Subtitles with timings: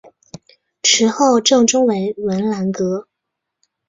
[0.81, 3.07] 池后正中为文澜阁。